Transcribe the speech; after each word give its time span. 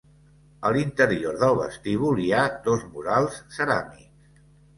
A 0.69 0.69
l'interior 0.77 1.37
del 1.43 1.53
vestíbul 1.59 2.23
hi 2.25 2.25
ha 2.39 2.47
dos 2.69 2.87
murals 2.95 3.39
ceràmics. 3.59 4.43